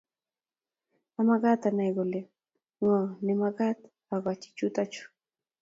[1.19, 2.21] Amakat anai kole
[2.79, 3.77] ngo nemakat
[4.15, 5.03] akachi chuto chu